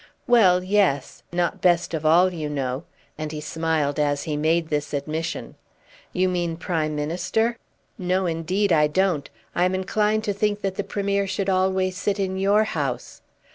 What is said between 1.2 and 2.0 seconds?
not best